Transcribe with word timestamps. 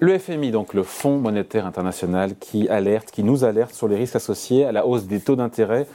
Le 0.00 0.16
FMI, 0.16 0.52
donc 0.52 0.74
le 0.74 0.84
Fonds 0.84 1.18
monétaire 1.18 1.66
international, 1.66 2.36
qui 2.38 2.68
alerte, 2.68 3.10
qui 3.10 3.24
nous 3.24 3.42
alerte 3.42 3.74
sur 3.74 3.88
les 3.88 3.96
risques 3.96 4.14
associés 4.14 4.64
à 4.64 4.70
la 4.70 4.86
hausse 4.86 5.06
des 5.06 5.18
taux 5.18 5.34
d'intérêt 5.34 5.88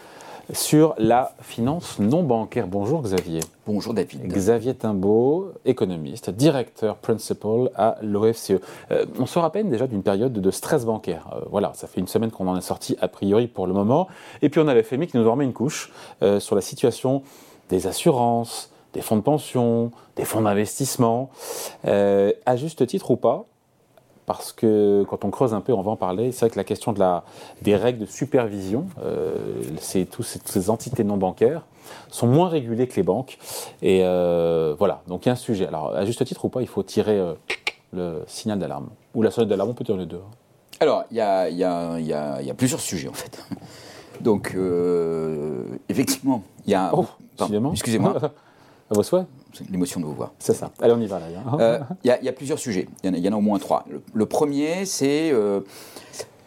sur 0.51 0.94
la 0.97 1.31
finance 1.39 1.99
non 1.99 2.21
bancaire. 2.21 2.67
Bonjour 2.67 3.01
Xavier. 3.01 3.39
Bonjour 3.65 3.94
David. 3.94 4.28
Xavier 4.28 4.74
Timbaud, 4.74 5.53
économiste, 5.63 6.31
directeur 6.31 6.97
principal 6.97 7.69
à 7.76 7.96
l'OFCE. 8.01 8.55
Euh, 8.92 9.05
on 9.19 9.26
se 9.26 9.39
rappelle 9.39 9.69
déjà 9.69 9.87
d'une 9.87 10.04
période 10.04 10.33
de 10.33 10.51
stress 10.51 10.83
bancaire. 10.83 11.29
Euh, 11.31 11.46
voilà, 11.49 11.72
ça 11.74 11.88
fait 11.88 12.01
une 12.01 12.10
semaine 12.10 12.29
qu'on 12.29 12.49
en 12.49 12.58
est 12.58 12.62
sorti 12.62 12.97
a 12.99 13.08
priori 13.08 13.47
pour 13.47 13.67
le 13.67 13.74
moment. 13.74 14.10
Et 14.42 14.49
puis 14.49 14.60
on 14.60 14.67
a 14.67 14.74
le 14.74 14.83
FMI 14.83 15.08
qui 15.08 15.17
nous 15.17 15.31
remet 15.31 15.46
une 15.46 15.54
couche 15.54 15.94
euh, 16.23 16.41
sur 16.41 16.58
la 16.58 16.62
situation 16.62 17.23
des 17.70 17.88
assurances, 17.88 18.70
des 18.91 19.02
fonds 19.02 19.16
de 19.16 19.22
pension, 19.22 19.91
des 20.17 20.26
fonds 20.26 20.41
d'investissement. 20.41 21.30
à 21.85 22.55
juste 22.58 22.85
titre 22.85 23.12
ou 23.12 23.16
pas, 23.16 23.45
parce 24.26 24.52
que 24.52 25.05
quand 25.09 25.26
on 25.26 25.30
creuse 25.30 25.54
un 25.54 25.62
peu, 25.62 25.73
on 25.73 25.82
va 25.82 25.91
en 25.91 25.95
parler, 25.95 26.32
c'est 26.32 26.41
vrai 26.41 26.50
que 26.50 26.58
la 26.58 26.63
question 26.63 26.94
de 26.94 27.00
la, 27.00 27.23
des 27.62 27.76
règles 27.76 28.00
de 28.00 28.05
supervision, 28.05 28.86
euh, 29.04 29.36
c'est 29.80 30.05
tous 30.05 30.23
ces, 30.23 30.70
entités 30.70 31.04
non 31.04 31.18
bancaires 31.18 31.63
sont 32.09 32.27
moins 32.27 32.48
régulées 32.48 32.88
que 32.88 32.96
les 32.96 33.04
banques. 33.04 33.38
Et 33.82 34.02
euh, 34.04 34.76
voilà, 34.77 35.02
donc 35.08 35.26
il 35.26 35.27
y 35.27 35.30
a 35.30 35.34
un 35.34 35.38
sujet. 35.38 35.68
Alors, 35.68 35.94
à 35.96 36.05
juste 36.05 36.23
titre 36.26 36.46
ou 36.46 36.49
pas, 36.49 36.62
il 36.62 36.68
faut 36.68 36.84
tirer 36.84 37.20
euh, 37.20 37.34
le 37.91 38.23
signal 38.27 38.59
d'alarme. 38.59 38.90
Ou 39.13 39.22
la 39.22 39.32
sonnette 39.32 39.49
d'alarme, 39.49 39.72
on 39.72 39.73
peut 39.73 39.84
tirer 39.84 39.99
les 39.99 40.05
deux. 40.05 40.22
Alors, 40.80 41.04
il 41.12 41.18
y 41.18 41.21
a, 41.21 41.49
y, 41.49 41.63
a, 41.63 41.99
y 41.99 42.13
a, 42.13 42.54
plusieurs 42.54 42.80
sujets, 42.80 43.08
en 43.08 43.13
fait. 43.13 43.44
Donc, 44.21 44.55
effectivement, 45.90 46.44
il 46.66 46.71
y 46.71 46.76
a... 46.76 46.91
Oh, 46.94 47.05
excusez-moi. 47.71 48.16
À 48.91 48.96
vos 48.96 49.04
souhaits 49.04 49.26
l'émotion 49.70 49.99
de 49.99 50.05
vous 50.05 50.13
voir. 50.13 50.34
C'est 50.40 50.54
ça. 50.54 50.71
Allez, 50.82 50.93
on 50.93 51.01
y 51.01 51.07
va 51.07 51.20
là. 51.20 51.26
Euh, 51.59 51.79
il 52.04 52.18
y, 52.21 52.29
a 52.29 52.34
plusieurs 52.34 52.59
sujets. 52.59 52.87
Il 53.04 53.18
y, 53.18 53.29
en 53.29 53.34
a 53.34 53.35
au 53.35 53.41
moins 53.41 53.60
trois. 53.60 53.85
Le, 54.13 54.26
premier, 54.26 54.85
c'est. 54.85 55.32
Euh, 55.32 55.62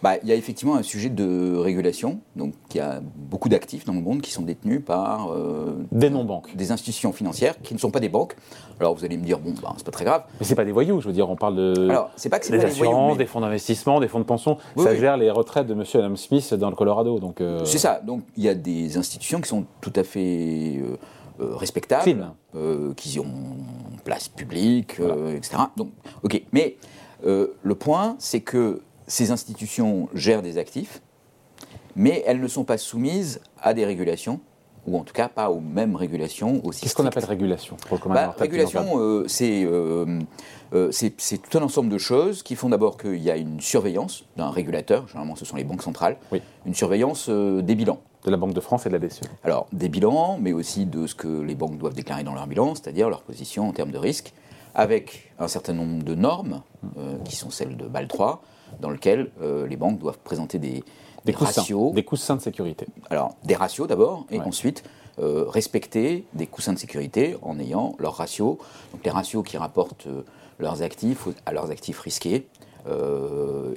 bah, 0.03 0.17
il 0.23 0.29
y 0.29 0.33
a 0.33 0.35
effectivement 0.35 0.77
un 0.77 0.83
sujet 0.83 1.09
de 1.09 1.57
régulation. 1.57 2.21
Donc, 2.37 2.55
il 2.75 2.77
y 2.77 2.81
a 2.81 3.01
beaucoup 3.17 3.49
d'actifs 3.49 3.85
dans 3.85 3.95
le 3.95 4.01
monde 4.01 4.21
qui 4.21 4.31
sont 4.31 4.43
détenus 4.43 4.83
par. 4.85 5.33
Euh, 5.33 5.85
des 5.91 6.11
non-banques. 6.11 6.55
Des 6.55 6.71
institutions 6.71 7.13
financières 7.13 7.61
qui 7.63 7.75
ne 7.75 7.79
sont 7.79 7.91
pas 7.91 8.01
des 8.01 8.09
banques. 8.09 8.37
Alors, 8.79 8.95
vous 8.95 9.05
allez 9.05 9.17
me 9.17 9.25
dire, 9.25 9.39
bon, 9.39 9.55
bah, 9.63 9.73
c'est 9.77 9.87
pas 9.87 9.93
très 9.93 10.05
grave. 10.05 10.25
Mais 10.39 10.47
c'est 10.47 10.55
pas 10.55 10.65
des 10.65 10.73
voyous, 10.73 11.01
je 11.01 11.07
veux 11.07 11.15
dire, 11.15 11.31
on 11.31 11.37
parle 11.37 11.57
de. 11.57 11.89
Alors, 11.89 12.11
c'est 12.17 12.29
pas 12.29 12.39
que 12.39 12.47
c'est 12.47 12.53
des 12.53 12.59
pas 12.59 12.67
assurances, 12.67 12.93
des, 12.93 12.99
voyous, 12.99 13.19
des 13.19 13.27
fonds 13.27 13.41
d'investissement, 13.41 14.01
des 14.01 14.09
fonds 14.09 14.21
de 14.21 14.25
pension. 14.25 14.59
ça 14.77 14.95
gère 14.95 15.17
les 15.17 15.31
retraites 15.31 15.67
de 15.67 15.73
M. 15.73 15.85
Adam 15.95 16.17
Smith 16.17 16.55
dans 16.55 16.71
le 16.71 16.77
Colorado. 16.77 17.19
Donc. 17.19 17.43
C'est 17.65 17.79
ça. 17.79 18.01
Donc, 18.05 18.23
il 18.37 18.45
y 18.45 18.49
a 18.49 18.55
des 18.55 18.99
institutions 18.99 19.41
qui 19.41 19.49
sont 19.49 19.65
tout 19.81 19.93
à 19.97 20.05
fait 20.05 20.81
euh, 20.83 20.97
respectables, 21.39 22.33
euh, 22.55 22.95
qui 22.95 23.19
ont 23.19 23.27
place 24.05 24.29
publique, 24.29 25.01
euh, 25.01 25.37
etc. 25.37 25.57
Donc, 25.77 25.91
ok. 26.23 26.41
Mais 26.53 26.77
le 27.23 27.75
point, 27.75 28.17
c'est 28.19 28.41
que 28.41 28.83
ces 29.07 29.31
institutions 29.31 30.09
gèrent 30.15 30.43
des 30.43 30.59
actifs, 30.59 31.03
mais 31.97 32.23
elles 32.27 32.41
ne 32.41 32.49
sont 32.49 32.65
pas 32.65 32.79
soumises 32.79 33.41
à 33.61 33.75
des 33.75 33.85
régulations 33.85 34.41
ou 34.87 34.97
en 34.97 35.03
tout 35.03 35.13
cas 35.13 35.29
pas 35.29 35.51
aux 35.51 35.59
mêmes 35.59 35.97
régulations 35.97 36.65
aussi 36.65 36.83
Qu'est-ce 36.83 36.95
qu'on 36.95 37.07
appelle 37.07 37.25
régulation 37.25 37.77
pour 37.89 37.99
le 37.99 38.15
bah, 38.15 38.35
Régulation, 38.39 39.25
c'est 39.27 39.67
c'est 40.91 41.43
tout 41.43 41.59
un 41.59 41.63
ensemble 41.63 41.89
de 41.89 41.99
choses 41.99 42.45
qui 42.45 42.55
font 42.55 42.69
d'abord 42.69 42.97
qu'il 42.97 43.23
y 43.23 43.31
a 43.31 43.37
une 43.37 43.61
surveillance 43.61 44.25
d'un 44.37 44.51
régulateur, 44.51 45.09
généralement 45.09 45.35
ce 45.35 45.45
sont 45.45 45.57
les 45.57 45.65
banques 45.65 45.83
centrales, 45.83 46.17
une 46.65 46.75
surveillance 46.75 47.29
des 47.29 47.75
bilans. 47.75 48.01
De 48.27 48.33
la 48.33 48.37
Banque 48.39 48.55
de 48.55 48.61
France 48.61 48.87
et 48.87 48.89
de 48.89 48.95
la 48.95 48.99
BCE. 48.99 49.21
Alors, 49.45 49.69
des 49.73 49.89
bilans, 49.89 50.37
mais 50.41 50.53
aussi 50.53 50.85
de 50.85 51.07
ce 51.07 51.15
que 51.15 51.29
les 51.29 51.55
banques 51.55 51.79
doivent 51.79 51.95
déclarer 51.95 52.25
dans 52.25 52.35
leur 52.35 52.49
bilan, 52.49 52.75
c'est-à-dire 52.75 53.09
leur 53.09 53.23
position 53.23 53.69
en 53.69 53.73
termes 53.73 53.93
de 53.93 53.99
risque, 53.99 54.33
avec 54.75 55.33
un 55.39 55.47
certain 55.47 55.75
nombre 55.75 56.03
de 56.03 56.17
normes, 56.17 56.63
euh, 56.99 57.19
qui 57.25 57.37
sont 57.37 57.51
celles 57.51 57.77
de 57.77 57.87
BAL 57.87 58.09
3, 58.09 58.43
dans 58.81 58.91
lesquelles 58.91 59.31
euh, 59.41 59.69
les 59.69 59.77
banques 59.77 60.01
doivent 60.01 60.19
présenter 60.19 60.59
des, 60.59 60.83
des, 61.25 61.33
ratios. 61.33 61.95
Des 61.95 62.03
coussins 62.03 62.35
de 62.35 62.41
sécurité. 62.41 62.89
Alors, 63.11 63.37
des 63.45 63.55
ratios 63.55 63.87
d'abord, 63.87 64.27
et 64.33 64.41
ensuite 64.41 64.83
euh, 65.21 65.45
respecter 65.47 66.27
des 66.35 66.49
coussins 66.49 66.73
de 66.73 66.81
sécurité 66.81 67.37
en 67.43 67.61
ayant 67.61 67.95
leurs 68.01 68.17
ratios. 68.17 68.59
Donc, 68.93 69.05
les 69.05 69.13
ratios 69.13 69.45
qui 69.47 69.57
rapportent 69.57 70.09
leurs 70.59 70.83
actifs 70.83 71.29
à 71.47 71.53
leurs 71.53 71.71
actifs 71.71 72.01
risqués, 72.01 72.49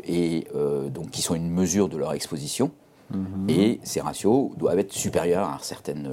et 0.05 0.47
donc 0.93 1.09
qui 1.09 1.23
sont 1.23 1.33
une 1.33 1.49
mesure 1.49 1.87
de 1.87 1.97
leur 1.97 2.13
exposition. 2.13 2.71
Mhm. 3.11 3.49
Et 3.49 3.79
ces 3.83 4.01
ratios 4.01 4.51
doivent 4.57 4.79
être 4.79 4.93
supérieurs 4.93 5.47
à 5.49 5.57
certaines, 5.61 6.09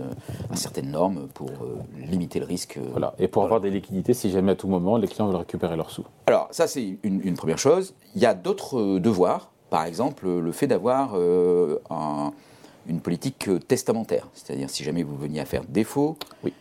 à 0.50 0.56
certaines 0.56 0.90
normes 0.90 1.28
pour 1.34 1.50
euh, 1.50 1.78
limiter 1.98 2.40
le 2.40 2.46
risque. 2.46 2.78
Euh, 2.78 2.88
voilà. 2.90 3.14
Et 3.18 3.28
pour 3.28 3.44
avoir 3.44 3.60
des 3.60 3.70
liquidités, 3.70 4.14
si 4.14 4.30
jamais 4.30 4.52
à 4.52 4.54
tout 4.54 4.68
moment 4.68 4.96
les 4.96 5.08
clients 5.08 5.26
veulent 5.26 5.36
récupérer 5.36 5.76
leurs 5.76 5.90
sous. 5.90 6.04
Alors, 6.26 6.48
ça, 6.50 6.66
c'est 6.66 6.98
une, 7.02 7.34
première 7.34 7.58
chose. 7.58 7.94
Il 8.14 8.22
y 8.22 8.26
a 8.26 8.34
d'autres 8.34 8.78
euh, 8.78 9.00
devoirs. 9.00 9.50
Par 9.70 9.84
exemple, 9.84 10.28
le 10.28 10.52
fait 10.52 10.68
d'avoir 10.68 11.16
une 12.86 13.00
politique 13.00 13.50
testamentaire. 13.66 14.28
C'est-à-dire, 14.32 14.70
si 14.70 14.84
jamais 14.84 15.02
vous 15.02 15.16
veniez 15.16 15.40
à 15.40 15.44
faire 15.44 15.64
défaut, 15.68 16.16
oui. 16.44 16.52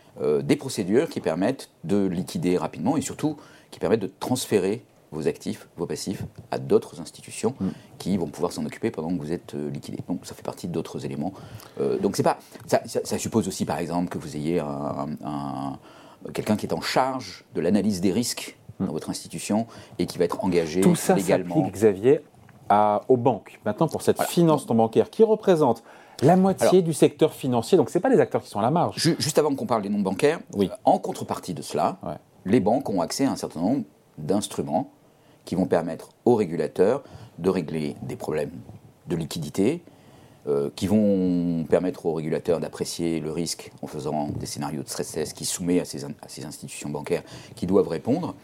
des 0.42 0.56
procédures 0.56 1.08
qui 1.08 1.20
permettent 1.20 1.70
de 1.84 2.04
liquider 2.04 2.56
rapidement 2.58 2.96
et 2.96 3.02
surtout 3.02 3.36
qui 3.70 3.78
permettent 3.78 4.00
de 4.00 4.10
transférer 4.18 4.82
vos 5.12 5.28
actifs, 5.28 5.68
vos 5.76 5.86
passifs 5.86 6.24
à 6.50 6.58
d'autres 6.58 7.00
institutions 7.00 7.54
mm. 7.60 7.68
qui 7.98 8.16
vont 8.16 8.26
pouvoir 8.26 8.52
s'en 8.52 8.64
occuper 8.64 8.90
pendant 8.90 9.08
que 9.08 9.20
vous 9.20 9.32
êtes 9.32 9.54
euh, 9.54 9.70
liquidé. 9.70 9.98
Donc 10.08 10.26
ça 10.26 10.34
fait 10.34 10.42
partie 10.42 10.68
d'autres 10.68 11.04
éléments. 11.04 11.32
Euh, 11.80 11.98
donc 11.98 12.16
c'est 12.16 12.22
pas 12.22 12.38
ça, 12.66 12.82
ça, 12.86 13.18
suppose 13.18 13.48
aussi 13.48 13.64
par 13.64 13.78
exemple 13.78 14.08
que 14.08 14.18
vous 14.18 14.36
ayez 14.36 14.60
un, 14.60 15.78
quelqu'un 16.32 16.56
qui 16.56 16.66
est 16.66 16.74
en 16.74 16.80
charge 16.80 17.44
de 17.54 17.60
l'analyse 17.60 18.00
des 18.00 18.12
risques 18.12 18.58
mm. 18.80 18.86
dans 18.86 18.92
votre 18.92 19.10
institution 19.10 19.66
et 19.98 20.06
qui 20.06 20.18
va 20.18 20.24
être 20.24 20.44
engagé 20.44 20.80
Tout 20.80 20.96
ça 20.96 21.14
légalement. 21.14 21.68
Xavier, 21.70 22.20
à, 22.68 23.02
aux 23.08 23.16
banques. 23.16 23.60
Maintenant 23.64 23.88
pour 23.88 24.02
cette 24.02 24.22
finance 24.22 24.68
non 24.68 24.74
bancaire 24.74 25.10
qui 25.10 25.22
représente 25.22 25.82
la 26.22 26.36
moitié 26.36 26.80
du 26.80 26.94
secteur 26.94 27.34
financier, 27.34 27.76
donc 27.76 27.90
ce 27.90 27.98
pas 27.98 28.08
les 28.08 28.20
acteurs 28.20 28.42
qui 28.42 28.48
sont 28.48 28.58
à 28.58 28.62
la 28.62 28.70
marge. 28.70 28.96
Juste 28.96 29.38
avant 29.38 29.54
qu'on 29.54 29.66
parle 29.66 29.82
des 29.82 29.90
non 29.90 30.00
bancaires, 30.00 30.40
oui. 30.54 30.70
en 30.84 30.98
contrepartie 30.98 31.52
de 31.52 31.60
cela, 31.60 31.98
les 32.46 32.60
banques 32.60 32.88
ont 32.88 33.02
accès 33.02 33.26
à 33.26 33.30
un 33.30 33.36
certain 33.36 33.60
nombre 33.60 33.84
d'instruments 34.16 34.90
qui 35.46 35.54
vont 35.54 35.64
permettre 35.64 36.10
aux 36.26 36.34
régulateurs 36.34 37.02
de 37.38 37.48
régler 37.48 37.96
des 38.02 38.16
problèmes 38.16 38.50
de 39.06 39.16
liquidité, 39.16 39.82
euh, 40.46 40.68
qui 40.76 40.86
vont 40.86 41.64
permettre 41.64 42.04
aux 42.04 42.12
régulateurs 42.12 42.60
d'apprécier 42.60 43.20
le 43.20 43.32
risque 43.32 43.72
en 43.80 43.86
faisant 43.86 44.28
des 44.28 44.46
scénarios 44.46 44.82
de 44.82 44.88
stress 44.88 45.12
test 45.12 45.36
qui 45.36 45.46
soumet 45.46 45.80
à 45.80 45.84
ces, 45.84 46.04
à 46.04 46.28
ces 46.28 46.44
institutions 46.44 46.90
bancaires 46.90 47.22
qui 47.54 47.66
doivent 47.66 47.88
répondre. 47.88 48.34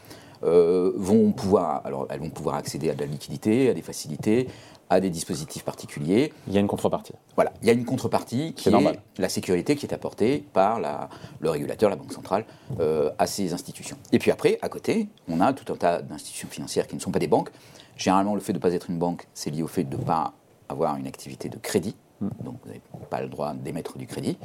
Euh, 0.45 0.93
vont 0.97 1.31
pouvoir, 1.33 1.83
alors 1.85 2.07
elles 2.11 2.21
vont 2.21 2.31
pouvoir 2.31 2.57
accéder 2.57 2.91
à 2.91 2.95
de 2.95 3.01
la 3.01 3.07
liquidité, 3.07 3.71
à 3.71 3.75
des 3.75 3.83
facilités, 3.83 4.49
à 4.91 5.01
des 5.01 5.11
dispositifs 5.11 5.65
particuliers. 5.65 6.33
Il 6.49 6.53
y 6.53 6.57
a 6.57 6.61
une 6.61 6.67
contrepartie. 6.67 7.13
Voilà, 7.37 7.53
il 7.63 7.69
y 7.69 7.71
a 7.71 7.73
une 7.73 7.85
contrepartie 7.85 8.53
qui 8.55 8.69
est, 8.69 9.01
la 9.19 9.29
sécurité 9.29 9.77
qui 9.77 9.87
est 9.87 9.95
apportée 9.95 10.45
par 10.53 10.81
la, 10.81 11.09
le 11.41 11.51
régulateur, 11.51 11.89
la 11.91 11.97
Banque 11.97 12.13
centrale, 12.13 12.45
euh, 12.81 13.11
à 13.19 13.27
ces 13.27 13.53
institutions. 13.53 13.97
Et 14.11 14.19
puis 14.19 14.31
après, 14.31 14.59
à 14.63 14.69
côté, 14.69 15.09
on 15.29 15.41
a 15.41 15.53
tout 15.53 15.73
un 15.73 15.77
tas 15.77 16.03
d'institutions 16.03 16.49
financières 16.49 16.87
qui 16.87 16.95
ne 16.95 17.01
sont 17.01 17.11
pas 17.11 17.21
des 17.21 17.29
banques. 17.29 17.51
Généralement, 17.97 18.35
le 18.35 18.41
fait 18.41 18.53
de 18.53 18.59
ne 18.59 18.63
pas 18.63 18.73
être 18.73 18.91
une 18.91 18.99
banque, 18.99 19.29
c'est 19.35 19.51
lié 19.51 19.63
au 19.63 19.69
fait 19.69 19.85
de 19.85 19.97
ne 19.97 20.03
pas 20.03 20.35
avoir 20.69 20.97
une 20.97 21.07
activité 21.07 21.49
de 21.49 21.57
crédit. 21.57 21.95
Hmm. 22.21 22.29
Donc, 22.43 22.57
vous 22.63 22.69
n'avez 22.69 22.83
pas 23.11 23.23
le 23.23 23.29
droit 23.29 23.55
d'émettre 23.55 23.97
du 23.97 24.07
crédit. 24.07 24.37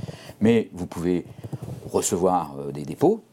Mais 0.42 0.70
vous 0.74 0.86
pouvez 0.86 1.26
recevoir 1.92 2.56
euh, 2.60 2.72
des 2.72 2.84
dépôts 2.84 3.24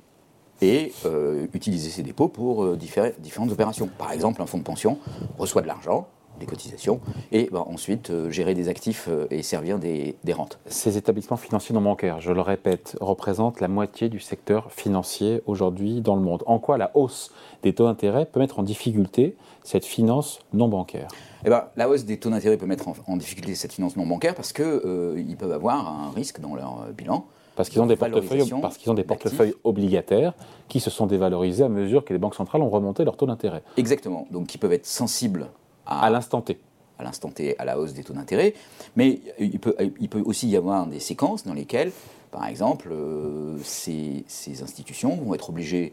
et 0.61 0.93
euh, 1.05 1.47
utiliser 1.53 1.91
ces 1.91 2.03
dépôts 2.03 2.29
pour 2.29 2.77
différentes 2.77 3.53
opérations. 3.53 3.89
Par 3.99 4.13
exemple, 4.13 4.43
un 4.43 4.47
fonds 4.47 4.59
de 4.59 4.63
pension 4.63 4.99
reçoit 5.39 5.63
de 5.63 5.67
l'argent, 5.67 6.09
des 6.39 6.47
cotisations, 6.47 7.01
et 7.33 7.49
bah, 7.53 7.65
ensuite 7.67 8.11
euh, 8.11 8.31
gérer 8.31 8.55
des 8.55 8.69
actifs 8.69 9.07
euh, 9.09 9.27
et 9.31 9.43
servir 9.43 9.79
des, 9.79 10.17
rentes. 10.33 10.59
Ces 10.67 10.97
établissements 10.97 11.37
financiers 11.37 11.75
non 11.75 11.81
bancaires, 11.81 12.21
je 12.21 12.33
le 12.33 12.41
répète, 12.41 12.97
représentent 13.01 13.61
la 13.61 13.69
moitié 13.69 14.09
du 14.09 14.19
secteur 14.19 14.73
financier 14.73 15.43
aujourd'hui 15.47 16.01
dans 16.01 16.17
le 16.17 16.23
monde. 16.23 16.43
En 16.47 16.59
quoi 16.59 16.77
la 16.77 16.91
hausse 16.95 17.33
des 17.63 17.73
taux 17.73 17.85
d'intérêt 17.85 18.27
peut 18.27 18.41
mettre 18.41 18.59
en 18.59 18.63
difficulté 18.63 19.37
cette 19.63 19.85
finance 19.85 20.41
non 20.53 20.69
bancaire? 20.69 21.09
Eh 21.45 21.51
ben, 21.51 21.67
la 21.77 21.89
hausse 21.89 22.05
des 22.05 22.19
taux 22.19 22.31
d'intérêt 22.31 22.57
peut 22.57 22.67
mettre 22.67 22.89
en, 23.07 23.17
difficulté 23.17 23.55
cette 23.55 23.73
finance 23.73 23.97
non 23.97 24.07
bancaire 24.07 24.35
parce 24.35 24.53
qu'ils 24.53 24.65
euh, 24.65 25.23
ils 25.27 25.37
peuvent 25.37 25.53
avoir 25.53 25.87
un 25.89 26.11
risque 26.11 26.41
dans 26.41 26.57
leur 26.57 26.89
bilan. 26.97 27.27
Parce 27.57 27.69
qu'ils 27.69 27.81
ont, 27.81 27.87
des 27.87 27.97
portefeuilles, 27.97 28.51
parce 28.61 28.79
qu'ils 28.79 28.91
ont 28.91 28.95
des 28.95 29.05
portefeuilles 29.05 29.55
obligataires 29.63 30.35
qui 30.69 30.81
se 30.81 30.91
sont 30.91 31.07
dévalorisés 31.07 31.65
à 31.65 31.69
mesure 31.69 32.05
que 32.05 32.13
les 32.13 32.19
banques 32.19 32.35
centrales 32.35 32.63
ont 32.63 32.71
remonté 32.71 33.05
leur 33.05 33.17
taux 33.17 33.27
d'intérêt. 33.27 33.63
Exactement. 33.77 34.27
Donc, 34.31 34.49
qui 34.49 34.59
peuvent 34.59 34.73
être 34.73 34.87
sensibles 34.87 35.49
à, 35.87 36.11
l'instant 36.11 36.41
T. 36.41 36.59
À 36.99 37.05
l'instant 37.05 37.31
T, 37.31 37.57
à 37.59 37.65
la 37.65 37.79
hausse 37.79 37.93
des 37.93 38.03
taux 38.03 38.13
d'intérêt. 38.13 38.55
Mais 38.97 39.21
il 39.39 39.61
peut, 39.61 39.77
il 40.01 40.09
peut 40.09 40.23
aussi 40.25 40.49
y 40.49 40.57
avoir 40.57 40.87
des 40.87 41.01
séquences 41.01 41.45
dans 41.45 41.55
lesquelles, 41.55 41.93
par 42.33 42.47
exemple, 42.47 42.89
euh, 42.91 43.57
ces, 43.63 44.25
ces, 44.27 44.63
institutions 44.63 45.15
vont 45.17 45.35
être 45.35 45.51
obligées 45.51 45.93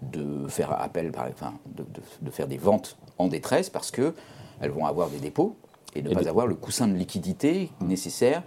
de 0.00 0.48
faire 0.48 0.72
appel, 0.80 1.12
enfin, 1.16 1.54
de, 1.66 1.84
de, 2.22 2.30
faire 2.30 2.46
des 2.46 2.56
ventes 2.56 2.96
en 3.18 3.28
détresse 3.28 3.70
parce 3.70 3.90
qu'elles 3.90 4.70
vont 4.70 4.86
avoir 4.86 5.08
des 5.08 5.18
dépôts 5.18 5.56
et 5.94 6.02
ne 6.02 6.12
pas 6.12 6.28
avoir 6.28 6.46
le 6.46 6.54
coussin 6.54 6.88
de 6.88 6.94
liquidité 6.94 7.70
nécessaire 7.80 8.42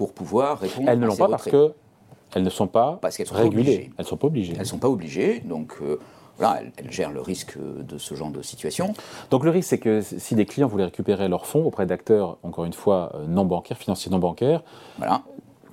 pour 0.00 0.14
pouvoir 0.14 0.60
répondre 0.60 0.88
elles 0.88 0.98
ne 0.98 1.06
l'ont 1.06 1.14
pas 1.14 1.28
parce 1.28 1.44
que 1.44 1.74
elles 2.34 2.42
ne 2.42 2.48
sont 2.48 2.68
pas 2.68 2.98
parce 3.02 3.18
qu'elles 3.18 3.26
sont 3.26 3.34
régulées. 3.34 3.90
Elles 3.98 4.04
ne 4.04 4.08
sont 4.08 4.16
pas 4.16 4.28
obligées. 4.28 4.52
Elles 4.54 4.60
ne 4.60 4.64
sont 4.64 4.78
pas 4.78 4.88
obligées. 4.88 5.40
Donc, 5.40 5.74
euh, 5.82 5.98
voilà, 6.38 6.62
elle, 6.78 6.90
gère 6.90 7.10
le 7.10 7.20
risque 7.20 7.58
de 7.58 7.98
ce 7.98 8.14
genre 8.14 8.30
de 8.30 8.40
situation. 8.40 8.94
Donc 9.30 9.44
le 9.44 9.50
risque, 9.50 9.68
c'est 9.68 9.78
que 9.78 10.00
si 10.00 10.34
des 10.34 10.46
clients 10.46 10.68
voulaient 10.68 10.86
récupérer 10.86 11.28
leurs 11.28 11.44
fonds 11.44 11.66
auprès 11.66 11.84
d'acteurs, 11.84 12.38
encore 12.42 12.64
une 12.64 12.72
fois, 12.72 13.12
euh, 13.14 13.26
non 13.26 13.44
bancaires, 13.44 13.76
financiers 13.76 14.10
non 14.10 14.20
bancaires, 14.20 14.62
voilà. 14.96 15.20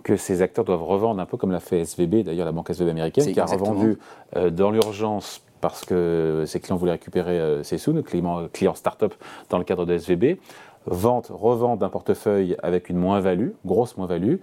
que 0.03 0.17
ces 0.17 0.41
acteurs 0.41 0.65
doivent 0.65 0.83
revendre 0.83 1.21
un 1.21 1.25
peu 1.25 1.37
comme 1.37 1.53
l'a 1.53 1.61
fait 1.61 1.79
SVB, 1.85 2.23
d'ailleurs 2.23 2.47
la 2.47 2.51
banque 2.51 2.69
SVB 2.69 2.89
américaine, 2.89 3.31
qui 3.31 3.39
a 3.39 3.45
revendu 3.45 3.97
euh, 4.35 4.49
dans 4.49 4.71
l'urgence 4.71 5.41
parce 5.61 5.85
que 5.85 6.43
ses 6.45 6.59
clients 6.59 6.75
voulaient 6.75 6.91
récupérer 6.91 7.39
euh, 7.39 7.63
ses 7.63 7.77
sous, 7.77 7.93
nos 7.93 8.03
clients, 8.03 8.47
clients 8.51 8.75
start-up 8.75 9.13
dans 9.49 9.57
le 9.57 9.63
cadre 9.63 9.85
de 9.85 9.93
SVB, 9.93 10.37
vente, 10.87 11.27
revente 11.29 11.79
d'un 11.79 11.89
portefeuille 11.89 12.55
avec 12.63 12.89
une 12.89 12.97
moins-value, 12.97 13.51
grosse 13.65 13.97
moins-value, 13.97 14.37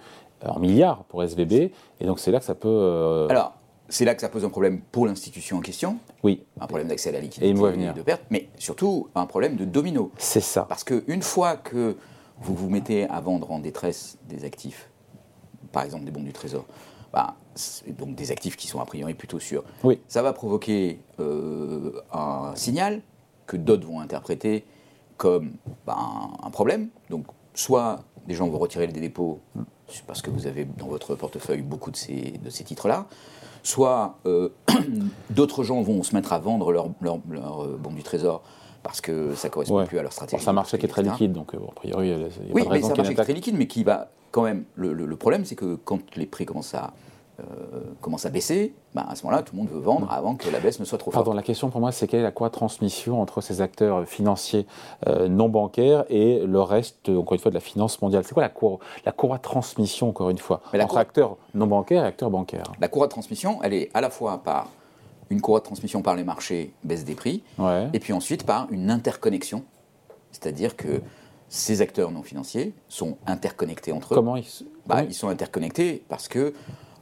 en 0.45 0.59
milliards 0.61 1.05
pour 1.05 1.23
SVB, 1.23 1.53
et 1.53 1.73
donc 2.07 2.19
c'est 2.19 2.31
là 2.31 2.39
que 2.39 2.45
ça 2.45 2.55
peut... 2.55 3.27
Alors, 3.31 3.55
c'est 3.89 4.05
là 4.05 4.15
que 4.15 4.21
ça 4.21 4.29
pose 4.29 4.45
un 4.45 4.51
problème 4.51 4.81
pour 4.93 5.07
l'institution 5.07 5.59
en 5.59 5.61
question. 5.61 5.99
Oui. 6.23 6.45
Un 6.61 6.67
problème 6.67 6.89
d'accès 6.89 7.11
à 7.11 7.13
la 7.13 7.21
liquidité 7.21 7.51
et, 7.51 7.93
de 7.93 8.03
perte, 8.03 8.23
mais 8.31 8.49
surtout 8.59 9.09
un 9.15 9.27
problème 9.27 9.57
de 9.57 9.65
domino. 9.65 10.11
C'est 10.19 10.41
ça. 10.41 10.63
Parce 10.69 10.85
qu'une 10.85 11.23
fois 11.23 11.57
que 11.57 11.97
vous 12.41 12.55
vous 12.55 12.71
mettez 12.71 13.09
à 13.09 13.21
vendre 13.21 13.51
en 13.51 13.59
détresse 13.59 14.19
des 14.29 14.45
actifs, 14.45 14.91
par 15.73 15.83
exemple 15.83 16.05
des 16.05 16.11
bons 16.11 16.23
du 16.23 16.33
Trésor, 16.33 16.65
bah, 17.13 17.37
donc 17.89 18.15
des 18.15 18.33
actifs 18.33 18.57
qui 18.57 18.67
sont 18.67 18.81
a 18.81 18.87
priori 18.87 19.15
plutôt 19.15 19.39
sûrs, 19.39 19.65
oui. 19.85 20.01
ça 20.09 20.23
va 20.23 20.33
provoquer 20.33 21.01
euh, 21.21 22.01
un 22.13 22.53
signal 22.57 23.03
que 23.47 23.57
d'autres 23.57 23.87
vont 23.87 24.01
interpréter 24.01 24.65
comme 25.17 25.53
bah, 25.87 25.97
un 26.43 26.51
problème. 26.51 26.89
Donc, 27.11 27.27
soit 27.55 28.01
des 28.27 28.35
gens 28.35 28.49
vont 28.49 28.59
retirer 28.59 28.87
des 28.87 29.01
dépôts 29.01 29.41
parce 30.07 30.23
que 30.23 30.31
vous 30.31 30.47
avez 30.47 30.65
dans 30.65 30.87
votre 30.87 31.15
portefeuille 31.15 31.63
beaucoup 31.63 31.91
de 31.91 31.97
ces, 31.97 32.39
de 32.43 32.51
ces 32.51 32.65
titres-là, 32.65 33.07
soit 33.63 34.19
euh, 34.27 34.51
d'autres 35.31 35.63
gens 35.63 35.83
vont 35.83 36.03
se 36.03 36.15
mettre 36.15 36.33
à 36.33 36.39
vendre 36.39 36.73
leur, 36.73 36.89
leur, 37.01 37.65
euh, 37.65 37.79
bon 37.81 37.93
du 37.93 38.03
trésor 38.03 38.43
parce 38.83 39.01
que 39.01 39.35
ça 39.35 39.49
ne 39.49 39.53
correspond 39.53 39.85
plus 39.87 39.99
à 39.99 40.03
leur 40.03 40.13
stratégie. 40.13 40.43
C'est 40.43 40.51
un 40.51 40.55
marché 40.55 40.79
qui 40.79 40.87
est 40.87 40.89
très 40.89 41.03
liquide, 41.03 41.33
donc 41.33 41.55
euh, 41.55 41.59
a 41.59 41.75
priori, 41.75 42.09
il 42.09 42.11
y 42.11 42.15
a 42.15 42.29
oui, 42.53 42.67
mais 42.71 42.83
c'est 42.83 42.93
un 42.93 42.97
marché 42.97 43.15
qui 43.15 43.21
est 43.21 43.25
très 43.25 43.33
liquide, 43.33 43.57
mais 43.57 43.67
qui 43.67 43.83
va 43.83 44.11
quand 44.31 44.43
même. 44.43 44.65
Le, 44.77 45.17
problème, 45.17 45.45
c'est 45.45 45.55
que 45.55 45.77
quand 45.77 46.01
les 46.17 46.27
prix 46.27 46.45
commencent 46.45 46.75
à, 46.75 46.93
commencent 48.01 48.27
à 48.27 48.31
baisser, 48.31 48.75
bah, 48.95 49.07
à 49.09 49.17
ce 49.17 49.25
moment-là, 49.25 49.43
tout 49.43 49.57
le 49.57 49.63
monde 49.63 49.71
veut 49.71 49.81
vendre 49.81 50.07
avant 50.11 50.37
que 50.37 50.49
la 50.51 50.61
baisse 50.61 50.79
ne 50.79 50.85
soit 50.85 50.99
trop 50.99 51.11
forte. 51.11 51.25
Pardon, 51.25 51.37
la 51.37 51.43
question 51.43 51.69
pour 51.71 51.81
moi, 51.81 51.91
c'est 51.91 52.07
quelle 52.07 52.21
est 52.21 52.25
la 52.25 52.31
quoi 52.31 52.51
transmission 52.51 53.21
entre 53.21 53.41
ces 53.41 53.61
acteurs 53.61 54.07
financiers 54.07 54.67
non 55.29 55.49
bancaires 55.49 56.05
et 56.09 56.41
le 56.47 56.61
reste, 56.61 57.09
encore 57.09 57.35
une 57.35 57.41
fois, 57.41 57.51
de 57.51 57.57
la 57.57 57.61
finance 57.61 58.01
mondiale? 58.01 58.25
C'est 58.25 58.35
quoi 58.35 58.43
la 58.43 58.49
courroie, 58.49 58.79
la 59.05 59.13
courroie 59.13 59.39
de 59.39 59.43
transmission, 59.43 60.09
encore 60.11 60.31
une 60.31 60.39
fois, 60.39 60.61
entre 60.73 60.97
acteurs 60.97 61.37
non 61.55 61.67
bancaires 61.67 62.05
et 62.05 62.07
acteurs 62.07 62.31
bancaires? 62.31 62.71
La 62.81 62.89
courroie 62.89 63.07
de 63.07 63.13
transmission, 63.13 63.61
elle 63.63 63.75
est 63.75 63.91
à 63.95 64.01
la 64.01 64.11
fois 64.11 64.39
par 64.39 64.69
une 65.31 65.41
courroie 65.41 65.61
de 65.61 65.65
transmission 65.65 66.03
par 66.03 66.15
les 66.17 66.25
marchés, 66.25 66.73
baisse 66.85 67.05
des 67.05 67.15
prix, 67.15 67.43
et 67.93 67.99
puis 67.99 68.13
ensuite 68.13 68.45
par 68.45 68.69
une 68.71 68.91
interconnexion, 68.91 69.65
c'est-à-dire 70.31 70.77
que 70.77 71.01
ces 71.49 71.83
acteurs 71.83 72.11
non 72.11 72.23
financiers 72.23 72.75
sont 72.89 73.17
interconnectés 73.27 73.93
entre 73.93 74.15
eux. 74.15 74.17
Comment 74.17 74.37
ils, 74.37 74.47
bah, 74.87 75.05
ils 75.05 75.15
sont 75.15 75.29
interconnectés 75.29 76.03
parce 76.09 76.27
que 76.27 76.53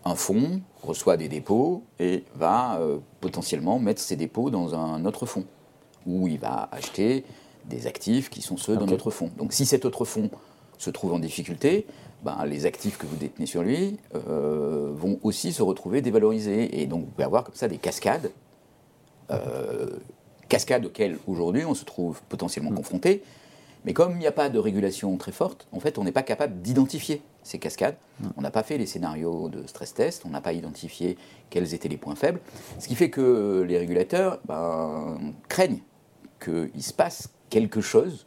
un 0.04 0.14
fonds 0.14 0.60
reçoit 0.82 1.16
des 1.16 1.28
dépôts 1.28 1.84
et 1.98 2.24
va 2.34 2.78
euh, 2.80 2.98
potentiellement 3.20 3.78
mettre 3.78 4.00
ses 4.00 4.16
dépôts 4.16 4.50
dans 4.50 4.74
un 4.74 5.04
autre 5.04 5.26
fonds, 5.26 5.44
où 6.06 6.26
il 6.28 6.38
va 6.38 6.68
acheter 6.72 7.24
des 7.66 7.86
actifs 7.86 8.28
qui 8.28 8.42
sont 8.42 8.56
ceux 8.56 8.76
d'un 8.76 8.88
autre 8.88 9.10
fonds. 9.10 9.30
Donc 9.38 9.52
si 9.52 9.66
cet 9.66 9.84
autre 9.84 10.04
fonds 10.04 10.30
se 10.78 10.90
trouve 10.90 11.12
en 11.12 11.20
difficulté, 11.20 11.86
ben, 12.24 12.44
les 12.44 12.66
actifs 12.66 12.98
que 12.98 13.06
vous 13.06 13.16
détenez 13.16 13.46
sur 13.46 13.62
lui 13.62 13.98
euh, 14.14 14.92
vont 14.94 15.18
aussi 15.22 15.52
se 15.52 15.62
retrouver 15.62 16.02
dévalorisés. 16.02 16.80
Et 16.80 16.86
donc 16.86 17.04
vous 17.04 17.10
pouvez 17.10 17.24
avoir 17.24 17.44
comme 17.44 17.54
ça 17.54 17.68
des 17.68 17.78
cascades, 17.78 18.32
euh, 19.30 19.90
cascades 20.48 20.86
auxquelles 20.86 21.18
aujourd'hui 21.26 21.64
on 21.64 21.74
se 21.74 21.84
trouve 21.84 22.20
potentiellement 22.28 22.72
mm. 22.72 22.76
confronté. 22.76 23.22
Mais 23.84 23.92
comme 23.92 24.12
il 24.12 24.18
n'y 24.18 24.26
a 24.26 24.32
pas 24.32 24.48
de 24.48 24.58
régulation 24.58 25.16
très 25.16 25.32
forte, 25.32 25.66
en 25.72 25.80
fait 25.80 25.98
on 25.98 26.04
n'est 26.04 26.12
pas 26.12 26.22
capable 26.22 26.60
d'identifier 26.62 27.22
ces 27.42 27.58
cascades. 27.58 27.96
Mm. 28.20 28.26
On 28.36 28.40
n'a 28.42 28.50
pas 28.50 28.62
fait 28.62 28.78
les 28.78 28.86
scénarios 28.86 29.48
de 29.48 29.66
stress 29.66 29.94
test, 29.94 30.22
on 30.26 30.30
n'a 30.30 30.40
pas 30.40 30.52
identifié 30.52 31.16
quels 31.50 31.74
étaient 31.74 31.88
les 31.88 31.96
points 31.96 32.14
faibles. 32.14 32.40
Ce 32.78 32.88
qui 32.88 32.94
fait 32.94 33.10
que 33.10 33.64
les 33.66 33.78
régulateurs 33.78 34.38
ben, 34.46 35.18
craignent 35.48 35.82
qu'il 36.42 36.82
se 36.82 36.92
passe 36.92 37.30
quelque 37.50 37.80
chose 37.80 38.26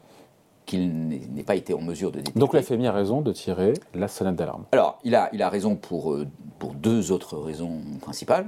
qu'il 0.66 0.98
n'ait 0.98 1.44
pas 1.44 1.56
été 1.56 1.74
en 1.74 1.82
mesure 1.82 2.12
de 2.12 2.18
détecter. 2.18 2.40
Donc 2.40 2.54
la 2.54 2.62
FMI 2.64 2.88
a 2.88 2.92
raison 2.92 3.22
de 3.22 3.32
tirer 3.32 3.74
la 3.94 4.08
sonnette 4.08 4.36
d'alarme. 4.36 4.66
Alors, 4.72 5.00
il 5.04 5.14
a, 5.14 5.30
il 5.32 5.42
a 5.44 5.50
raison 5.50 5.76
pour, 5.76 6.14
euh, 6.14 6.28
pour 6.58 6.74
deux 6.74 7.12
autres 7.12 7.38
raisons 7.38 7.82
principales. 8.02 8.48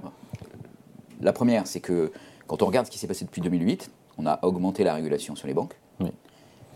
La 1.22 1.34
première, 1.34 1.68
c'est 1.68 1.80
que 1.80 2.12
quand 2.48 2.64
on 2.64 2.66
regarde 2.66 2.88
ce 2.88 2.92
qui 2.92 2.98
s'est 2.98 3.08
passé 3.08 3.26
depuis 3.26 3.42
2008, 3.42 3.92
on 4.18 4.26
a 4.26 4.40
augmenté 4.44 4.84
la 4.84 4.96
régulation 4.96 5.36
sur 5.36 5.48
les 5.48 5.54
banques. 5.54 5.76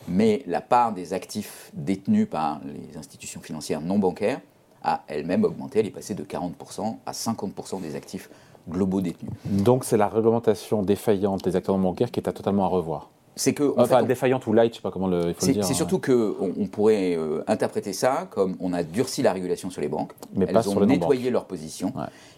Mais 0.07 0.43
la 0.47 0.61
part 0.61 0.93
des 0.93 1.13
actifs 1.13 1.71
détenus 1.73 2.27
par 2.29 2.59
les 2.65 2.97
institutions 2.97 3.41
financières 3.41 3.81
non 3.81 3.99
bancaires 3.99 4.41
a 4.83 5.03
elle-même 5.07 5.43
augmenté. 5.43 5.79
Elle 5.79 5.87
est 5.87 5.91
passée 5.91 6.15
de 6.15 6.23
40% 6.23 6.97
à 7.05 7.11
50% 7.11 7.81
des 7.81 7.95
actifs 7.95 8.29
globaux 8.69 9.01
détenus. 9.01 9.31
Donc 9.45 9.83
c'est 9.83 9.97
la 9.97 10.07
réglementation 10.07 10.83
défaillante 10.83 11.43
des 11.43 11.55
acteurs 11.55 11.77
non 11.77 11.83
bancaires 11.83 12.11
qui 12.11 12.19
est 12.19 12.27
à 12.27 12.33
totalement 12.33 12.65
à 12.65 12.67
revoir 12.67 13.09
c'est 13.35 13.53
que 13.53 13.73
enfin 13.77 14.03
défaillante 14.03 14.45
ou 14.47 14.53
light, 14.53 14.73
je 14.73 14.77
sais 14.77 14.81
pas 14.81 14.91
comment 14.91 15.07
le, 15.07 15.29
il 15.29 15.33
faut 15.33 15.45
le 15.45 15.53
dire. 15.53 15.65
C'est 15.65 15.73
surtout 15.73 15.99
qu'on 15.99 16.53
on 16.57 16.67
pourrait 16.67 17.15
euh, 17.15 17.43
interpréter 17.47 17.93
ça 17.93 18.27
comme 18.29 18.55
on 18.59 18.73
a 18.73 18.83
durci 18.83 19.21
la 19.21 19.33
régulation 19.33 19.69
sur 19.69 19.81
les 19.81 19.87
banques, 19.87 20.11
mais 20.33 20.45
elles 20.47 20.53
pas 20.53 20.67
ont 20.67 20.71
sur 20.71 20.79
les 20.81 20.87
nettoyé 20.87 21.29
leur 21.29 21.45
position, 21.45 21.93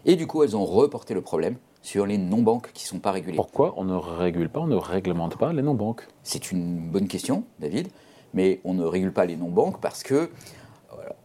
et 0.05 0.15
du 0.15 0.27
coup 0.27 0.43
elles 0.43 0.55
ont 0.55 0.65
reporté 0.65 1.13
le 1.13 1.21
problème 1.21 1.55
sur 1.81 2.05
les 2.05 2.17
non-banques 2.17 2.71
qui 2.73 2.85
ne 2.85 2.89
sont 2.89 2.99
pas 2.99 3.11
régulées. 3.11 3.35
Pourquoi 3.35 3.73
on 3.77 3.83
ne 3.83 3.95
régule 3.95 4.49
pas, 4.49 4.61
on 4.61 4.67
ne 4.67 4.75
réglemente 4.75 5.37
pas 5.37 5.51
les 5.51 5.61
non-banques? 5.61 6.07
C'est 6.23 6.51
une 6.51 6.79
bonne 6.89 7.07
question, 7.07 7.43
David, 7.59 7.89
mais 8.33 8.61
on 8.63 8.73
ne 8.73 8.85
régule 8.85 9.11
pas 9.11 9.25
les 9.25 9.35
non-banques 9.35 9.81
parce 9.81 10.03
que 10.03 10.29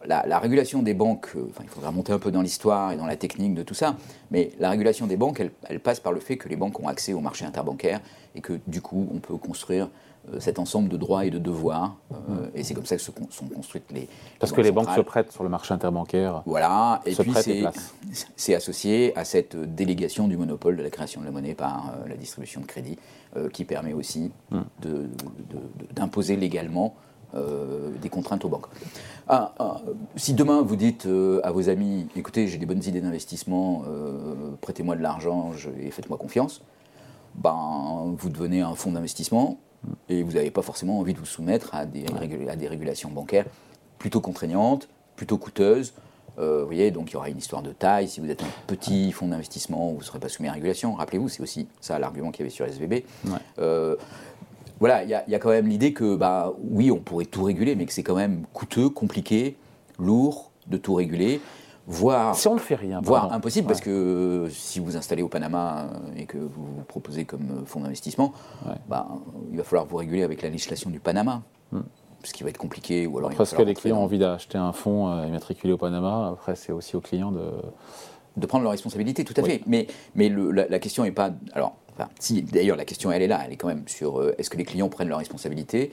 la, 0.09 0.39
régulation 0.39 0.81
des 0.81 0.93
banques, 0.93 1.29
euh, 1.35 1.47
il 1.61 1.69
faudra 1.69 1.91
monter 1.91 2.11
un 2.11 2.19
peu 2.19 2.31
dans 2.31 2.41
l'histoire 2.41 2.91
et 2.91 2.97
dans 2.97 3.05
la 3.05 3.15
technique 3.15 3.53
de 3.53 3.63
tout 3.63 3.73
ça, 3.73 3.95
mais 4.31 4.51
la 4.59 4.69
régulation 4.69 5.07
des 5.07 5.17
banques, 5.17 5.41
elle, 5.69 5.79
passe 5.79 5.99
par 5.99 6.11
le 6.11 6.19
fait 6.19 6.37
que 6.37 6.49
les 6.49 6.55
banques 6.55 6.79
ont 6.79 6.87
accès 6.87 7.13
au 7.13 7.19
marché 7.19 7.45
interbancaire 7.45 8.01
et 8.35 8.41
que 8.41 8.59
du 8.67 8.81
coup, 8.81 9.07
on 9.13 9.19
peut 9.19 9.35
construire 9.37 9.89
euh, 10.33 10.39
cet 10.39 10.59
ensemble 10.59 10.89
de 10.89 10.97
droits 10.97 11.25
et 11.25 11.29
de 11.29 11.37
devoirs. 11.37 11.95
Euh, 12.11 12.47
et 12.55 12.63
c'est 12.63 12.73
comme 12.73 12.85
ça 12.85 12.95
que 12.95 13.01
se, 13.01 13.11
sont 13.29 13.45
construites 13.45 13.85
les. 13.91 14.07
Parce 14.39 14.51
que 14.51 14.61
les 14.61 14.71
banques 14.71 14.89
se 14.95 15.01
prêtent 15.01 15.31
sur 15.31 15.43
le 15.43 15.49
marché 15.49 15.73
interbancaire. 15.73 16.41
Voilà, 16.45 17.01
et 17.05 17.13
puis 17.15 17.31
c'est 18.35 18.55
associé 18.55 19.17
à 19.17 19.25
cette 19.25 19.55
délégation 19.55 20.27
du 20.27 20.37
monopole 20.37 20.75
de 20.75 20.83
la 20.83 20.89
création 20.89 21.21
de 21.21 21.25
la 21.25 21.31
monnaie 21.31 21.53
par 21.53 21.93
la 22.07 22.15
distribution 22.15 22.61
de 22.61 22.65
crédit, 22.65 22.97
qui 23.53 23.63
permet 23.63 23.93
aussi 23.93 24.31
hmm. 24.49 24.61
d'imposer 25.93 26.35
légalement 26.35 26.95
euh, 27.35 27.91
des 28.01 28.09
contraintes 28.09 28.43
aux 28.43 28.49
banques. 28.49 28.65
Ah, 29.27 29.53
ah, 29.59 29.81
si 30.15 30.33
demain 30.33 30.63
vous 30.63 30.75
dites 30.75 31.05
euh, 31.05 31.41
à 31.43 31.51
vos 31.51 31.69
amis, 31.69 32.07
écoutez, 32.15 32.47
j'ai 32.47 32.57
des 32.57 32.65
bonnes 32.65 32.83
idées 32.83 33.01
d'investissement, 33.01 33.83
euh, 33.87 34.51
prêtez-moi 34.61 34.95
de 34.95 35.03
l'argent 35.03 35.51
et 35.79 35.91
faites-moi 35.91 36.17
confiance, 36.17 36.63
ben, 37.35 38.15
vous 38.17 38.29
devenez 38.29 38.61
un 38.61 38.73
fonds 38.73 38.91
d'investissement 38.91 39.59
et 40.09 40.23
vous 40.23 40.31
n'avez 40.31 40.49
pas 40.49 40.63
forcément 40.63 40.97
envie 40.97 41.13
de 41.13 41.19
vous 41.19 41.27
soumettre 41.27 41.75
à 41.75 41.85
des, 41.85 42.05
à 42.49 42.55
des 42.55 42.67
régulations 42.67 43.09
bancaires 43.09 43.45
plutôt 43.99 44.21
contraignantes, 44.21 44.89
plutôt 45.15 45.37
coûteuses. 45.37 45.93
vous 46.37 46.65
voyez, 46.65 46.89
donc 46.89 47.11
il 47.11 47.13
y 47.13 47.17
aura 47.17 47.29
une 47.29 47.37
histoire 47.37 47.61
de 47.61 47.73
taille. 47.73 48.07
Si 48.07 48.21
vous 48.21 48.31
êtes 48.31 48.41
un 48.41 48.49
petit 48.65 49.11
fonds 49.11 49.27
d'investissement, 49.27 49.91
vous 49.91 49.99
ne 49.99 50.03
serez 50.03 50.19
pas 50.19 50.29
soumis 50.29 50.49
à 50.49 50.53
régulation. 50.53 50.95
Rappelez-vous, 50.95 51.29
c'est 51.29 51.43
aussi 51.43 51.67
ça 51.79 51.99
l'argument 51.99 52.31
qu'il 52.31 52.39
y 52.39 52.43
avait 52.43 52.49
sur 52.49 52.65
SVB 52.65 53.03
voilà, 54.79 55.03
il 55.03 55.09
y, 55.09 55.35
a 55.35 55.39
quand 55.39 55.49
même 55.49 55.67
l'idée 55.67 55.91
que, 55.91 56.15
bah, 56.15 56.53
oui, 56.59 56.89
on 56.89 56.99
pourrait 56.99 57.25
tout 57.25 57.43
réguler, 57.43 57.75
mais 57.75 57.85
que 57.85 57.91
c'est 57.91 58.03
quand 58.03 58.15
même 58.15 58.45
coûteux, 58.53 58.89
compliqué, 58.89 59.57
lourd 59.97 60.51
de 60.67 60.77
tout 60.77 60.93
réguler. 60.93 61.41
Voire, 61.85 62.35
si 62.35 62.47
on 62.47 62.53
ne 62.53 62.59
fait 62.59 62.75
rien, 62.75 63.01
voire 63.01 63.33
impossible, 63.33 63.67
parce 63.67 63.81
que 63.81 64.47
si 64.51 64.79
vous 64.79 64.95
installez 64.95 65.23
au 65.23 65.27
Panama 65.27 65.87
euh, 65.87 66.19
et 66.19 66.25
que 66.25 66.37
vous 66.37 66.65
vous 66.65 66.83
proposez 66.87 67.25
comme 67.25 67.49
euh, 67.49 67.65
fonds 67.65 67.79
d'investissement, 67.79 68.31
bah, 68.87 69.07
il 69.51 69.57
va 69.57 69.63
falloir 69.63 69.87
vous 69.87 69.97
réguler 69.97 70.21
avec 70.21 70.43
la 70.43 70.49
législation 70.49 70.91
du 70.91 70.99
Panama. 70.99 71.41
Hmm. 71.71 71.81
Ce 72.23 72.31
qui 72.31 72.43
va 72.43 72.49
être 72.49 72.57
compliqué. 72.57 73.07
Ou 73.07 73.17
alors 73.17 73.31
Parce 73.35 73.53
que 73.53 73.61
les 73.63 73.73
clients 73.73 73.97
ont 73.97 74.03
envie 74.03 74.19
d'acheter 74.19 74.57
un 74.57 74.71
fonds 74.71 75.09
euh, 75.09 75.25
immatriculé 75.25 75.73
au 75.73 75.77
Panama, 75.77 76.29
après 76.33 76.55
c'est 76.55 76.71
aussi 76.71 76.95
aux 76.95 77.01
clients 77.01 77.31
de... 77.31 77.51
De 78.37 78.45
prendre 78.45 78.61
leurs 78.63 78.71
responsabilités, 78.71 79.25
tout 79.25 79.33
à 79.35 79.43
fait. 79.43 79.61
Mais, 79.65 79.87
mais 80.15 80.29
la, 80.29 80.67
la, 80.67 80.79
question 80.79 81.03
n'est 81.03 81.11
pas... 81.11 81.31
Alors, 81.53 81.75
si, 82.19 82.41
d'ailleurs, 82.41 82.77
la 82.77 82.85
question, 82.85 83.11
elle 83.11 83.21
est 83.21 83.27
là, 83.27 83.41
elle 83.45 83.51
est 83.51 83.57
quand 83.57 83.67
même 83.67 83.87
sur 83.87 84.19
euh, 84.19 84.35
est-ce 84.37 84.49
que 84.49 84.57
les 84.57 84.63
clients 84.63 84.89
prennent 84.89 85.09
leurs 85.09 85.19
responsabilités 85.19 85.91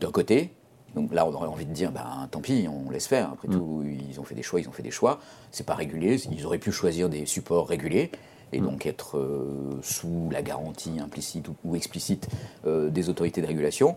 d'un 0.00 0.10
côté? 0.10 0.52
Donc 0.94 1.12
là, 1.12 1.26
on 1.26 1.34
aurait 1.34 1.48
envie 1.48 1.66
de 1.66 1.72
dire, 1.72 1.92
ben, 1.92 2.28
tant 2.30 2.40
pis, 2.40 2.66
on 2.68 2.90
laisse 2.90 3.06
faire. 3.06 3.30
Après 3.32 3.48
mm. 3.48 3.52
tout, 3.52 3.84
ils 4.10 4.20
ont 4.20 4.24
fait 4.24 4.34
des 4.34 4.42
choix, 4.42 4.60
ils 4.60 4.68
ont 4.68 4.72
fait 4.72 4.82
des 4.82 4.90
choix. 4.90 5.20
C'est 5.50 5.66
pas 5.66 5.74
régulé. 5.74 6.20
Ils 6.30 6.46
auraient 6.46 6.58
pu 6.58 6.72
choisir 6.72 7.08
des 7.08 7.26
supports 7.26 7.68
régulés 7.68 8.10
et 8.52 8.60
mm. 8.60 8.64
donc 8.64 8.86
être 8.86 9.18
euh, 9.18 9.78
sous 9.82 10.28
la 10.30 10.42
garantie 10.42 10.98
implicite 11.00 11.48
ou, 11.64 11.76
explicite 11.76 12.28
euh, 12.66 12.88
des 12.90 13.08
autorités 13.08 13.42
de 13.42 13.46
régulation. 13.46 13.96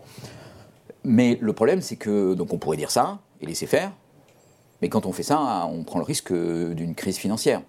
Mais 1.04 1.38
le 1.40 1.52
problème, 1.52 1.80
c'est 1.80 1.96
que 1.96 2.34
donc 2.34 2.52
on 2.52 2.58
pourrait 2.58 2.76
dire 2.76 2.90
ça 2.90 3.18
et 3.40 3.46
laisser 3.46 3.66
faire. 3.66 3.92
Mais 4.80 4.88
quand 4.88 5.06
on 5.06 5.12
fait 5.12 5.22
ça, 5.22 5.66
on 5.72 5.84
prend 5.84 5.98
le 5.98 6.04
risque 6.04 6.32
d'une 6.32 6.94
crise 6.94 7.16
financière. 7.16 7.62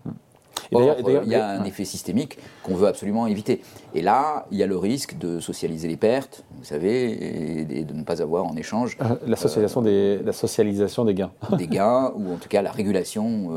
Il 0.72 1.30
y 1.32 1.36
a 1.36 1.50
un 1.50 1.64
effet 1.64 1.86
systémique 1.86 2.38
qu'on 2.64 2.76
veut 2.76 2.88
absolument 2.88 3.28
éviter. 3.28 3.62
Et 3.94 4.02
là, 4.02 4.46
il 4.52 4.58
y 4.58 4.64
a 4.64 4.68
le 4.68 4.78
risque 4.78 5.18
de 5.18 5.40
socialiser 5.40 5.88
les 5.88 5.98
pertes, 5.98 6.44
vous 6.58 6.66
savez, 6.66 7.62
et, 7.70 7.84
de 7.84 7.94
ne 7.94 8.04
pas 8.04 8.22
avoir 8.22 8.46
en 8.46 8.56
échange... 8.56 8.98
la, 9.26 9.36
socialisation 9.36 9.82
des, 9.82 10.20
la 10.24 10.34
socialisation 10.34 11.06
des 11.06 11.14
gains. 11.14 11.32
Des 11.58 11.68
gains, 11.68 12.12
ou 12.16 12.34
en 12.34 12.38
tout 12.38 12.50
cas 12.50 12.62
la 12.62 12.72
régulation 12.72 13.50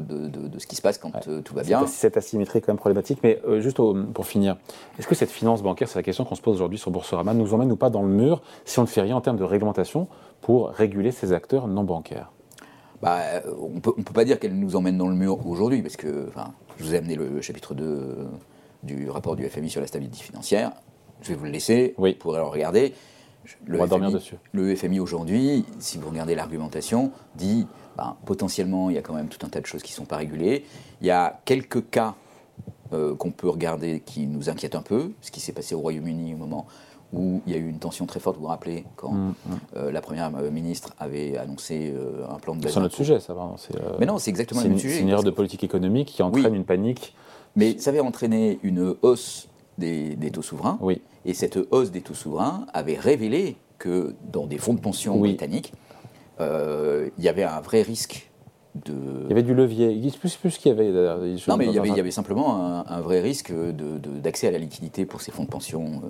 de, 0.00 0.58
ce 0.58 0.66
qui 0.66 0.76
se 0.76 0.82
passe 0.82 0.98
quand 0.98 1.12
tout 1.44 1.54
va 1.54 1.62
bien. 1.62 1.86
Cette 1.86 2.16
asymétrie 2.16 2.58
est 2.58 2.62
quand 2.62 2.72
même 2.72 2.78
problématique, 2.78 3.18
mais 3.22 3.40
juste 3.58 3.76
pour 3.76 4.26
finir, 4.26 4.56
est-ce 4.98 5.06
que 5.06 5.14
cette 5.14 5.30
finance 5.30 5.62
bancaire, 5.62 5.88
c'est 5.88 5.98
la 5.98 6.02
question 6.02 6.24
qu'on 6.24 6.34
se 6.34 6.42
pose 6.42 6.54
aujourd'hui 6.54 6.78
sur 6.78 6.90
Boursorama, 6.90 7.34
nous 7.34 7.54
emmène 7.54 7.70
ou 7.72 7.76
pas 7.76 7.90
dans 7.90 8.02
le 8.02 8.08
mur 8.08 8.42
si 8.64 8.78
on 8.78 8.82
ne 8.82 8.86
fait 8.86 9.02
rien 9.02 9.16
en 9.16 9.20
termes 9.20 9.36
de 9.36 9.44
réglementation 9.44 10.08
pour 10.40 10.68
réguler 10.68 11.10
ces 11.10 11.32
acteurs 11.32 11.68
non 11.68 11.84
bancaires? 11.84 12.30
Bah, 13.04 13.42
on 13.60 13.80
peut, 13.80 13.92
ne 13.98 14.02
peut 14.02 14.14
pas 14.14 14.24
dire 14.24 14.40
qu'elle 14.40 14.58
nous 14.58 14.76
emmène 14.76 14.96
dans 14.96 15.08
le 15.08 15.14
mur 15.14 15.46
aujourd'hui, 15.46 15.82
parce 15.82 15.96
que 15.96 16.30
je 16.78 16.84
vous 16.84 16.94
ai 16.94 16.98
amené 16.98 17.16
le 17.16 17.40
chapitre 17.42 17.74
2 17.74 18.16
du 18.82 19.10
rapport 19.10 19.36
du 19.36 19.48
FMI 19.48 19.68
sur 19.70 19.80
la 19.80 19.86
stabilité 19.86 20.22
financière. 20.22 20.72
Je 21.22 21.28
vais 21.28 21.34
vous 21.34 21.44
le 21.44 21.50
laisser, 21.50 21.94
oui. 21.98 22.14
pour 22.14 22.32
le 22.32 22.42
regarder. 22.42 22.94
Le 23.66 23.76
on 23.76 23.82
va 23.82 23.86
dormir 23.86 24.10
dessus. 24.10 24.36
Le 24.52 24.74
FMI 24.74 25.00
aujourd'hui, 25.00 25.66
si 25.78 25.98
vous 25.98 26.08
regardez 26.08 26.34
l'argumentation, 26.34 27.12
dit 27.34 27.66
ben, 27.96 28.16
potentiellement 28.24 28.88
il 28.88 28.96
y 28.96 28.98
a 28.98 29.02
quand 29.02 29.12
même 29.12 29.28
tout 29.28 29.44
un 29.44 29.50
tas 29.50 29.60
de 29.60 29.66
choses 29.66 29.82
qui 29.82 29.92
ne 29.92 29.96
sont 29.96 30.06
pas 30.06 30.16
régulées. 30.16 30.64
Il 31.02 31.06
y 31.06 31.10
a 31.10 31.40
quelques 31.44 31.90
cas 31.90 32.14
euh, 32.94 33.14
qu'on 33.14 33.30
peut 33.30 33.48
regarder 33.48 34.00
qui 34.00 34.26
nous 34.26 34.48
inquiètent 34.48 34.76
un 34.76 34.82
peu, 34.82 35.12
ce 35.20 35.30
qui 35.30 35.40
s'est 35.40 35.52
passé 35.52 35.74
au 35.74 35.80
Royaume-Uni 35.80 36.34
au 36.34 36.38
moment 36.38 36.66
où 37.14 37.40
il 37.46 37.52
y 37.52 37.56
a 37.56 37.58
eu 37.58 37.68
une 37.68 37.78
tension 37.78 38.06
très 38.06 38.20
forte, 38.20 38.36
vous 38.36 38.42
vous 38.42 38.48
rappelez, 38.48 38.84
quand 38.96 39.12
mm, 39.12 39.28
mm. 39.28 39.34
Euh, 39.76 39.92
la 39.92 40.00
Première 40.00 40.30
ministre 40.30 40.94
avait 40.98 41.36
annoncé 41.36 41.92
euh, 41.94 42.26
un 42.28 42.38
plan 42.38 42.56
de 42.56 42.68
C'est 42.68 42.80
notre 42.80 42.94
sujet, 42.94 43.20
ça, 43.20 43.34
va. 43.34 43.54
Mais 43.98 44.06
non, 44.06 44.18
c'est 44.18 44.30
exactement 44.30 44.62
le 44.62 44.68
même 44.68 44.78
sujet. 44.78 44.96
C'est 44.96 45.02
une 45.02 45.08
erreur 45.08 45.22
de 45.22 45.30
politique 45.30 45.64
économique 45.64 46.08
qui 46.08 46.22
entraîne 46.22 46.54
une 46.54 46.64
panique. 46.64 47.14
Mais 47.56 47.78
ça 47.78 47.90
avait 47.90 48.00
entraîné 48.00 48.58
une 48.62 48.96
hausse 49.02 49.48
des, 49.78 50.16
taux 50.32 50.42
souverains. 50.42 50.78
Oui. 50.80 51.00
Et 51.24 51.34
cette 51.34 51.58
hausse 51.70 51.90
des 51.90 52.00
taux 52.00 52.14
souverains 52.14 52.66
avait 52.74 52.98
révélé 52.98 53.56
que 53.78 54.14
dans 54.32 54.46
des 54.46 54.58
fonds 54.58 54.74
de 54.74 54.80
pension 54.80 55.16
britanniques, 55.18 55.72
il 56.40 57.10
y 57.18 57.28
avait 57.28 57.44
un 57.44 57.60
vrai 57.60 57.82
risque 57.82 58.30
il 58.86 59.28
y 59.28 59.32
avait 59.32 59.42
du 59.42 59.54
levier. 59.54 59.92
Il 59.92 60.12
plus, 60.12 60.36
plus 60.36 60.58
qu'il 60.58 60.70
y 60.70 60.72
avait. 60.72 60.90
Non, 61.48 61.56
mais 61.56 61.66
il 61.66 61.72
y 61.72 61.78
avait, 61.78 61.88
il 61.88 61.96
y 61.96 62.00
avait 62.00 62.10
simplement 62.10 62.84
un, 62.88 63.00
vrai 63.00 63.20
risque 63.20 63.52
d'accès 63.52 64.46
de, 64.46 64.50
à 64.50 64.52
la 64.52 64.58
liquidité 64.58 65.06
pour 65.06 65.20
ces 65.20 65.30
fonds 65.30 65.44
de 65.44 65.48
pension 65.48 66.02